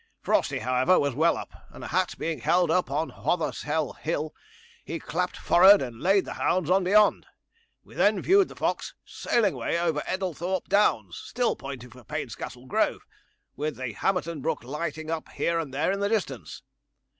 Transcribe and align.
Frosty, 0.19 0.57
however, 0.57 0.99
was 0.99 1.13
well 1.13 1.37
up, 1.37 1.51
and 1.69 1.83
a 1.83 1.89
hat 1.89 2.15
being 2.17 2.39
held 2.39 2.71
up 2.71 2.89
on 2.89 3.09
Hothersell 3.11 3.93
Hill, 3.97 4.33
he 4.83 4.97
clapped 4.97 5.37
forrard 5.37 5.79
and 5.79 6.01
laid 6.01 6.25
the 6.25 6.33
hounds 6.33 6.71
on 6.71 6.83
beyond. 6.83 7.27
We 7.83 7.93
then 7.93 8.19
viewed 8.19 8.47
the 8.47 8.55
fox 8.55 8.95
sailing 9.05 9.53
away 9.53 9.79
over 9.79 10.01
Eddlethorp 10.07 10.65
Downs, 10.67 11.21
still 11.23 11.55
pointing 11.55 11.91
for 11.91 12.03
Painscastle 12.03 12.65
Grove, 12.65 13.05
with 13.55 13.75
the 13.77 13.93
Hamerton 13.93 14.41
Brook 14.41 14.63
lighting 14.63 15.11
up 15.11 15.29
here 15.29 15.59
and 15.59 15.71
there 15.71 15.91
in 15.91 15.99
the 15.99 16.09
distance. 16.09 16.63